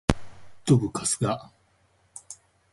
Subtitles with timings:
[0.65, 1.51] どぶカスが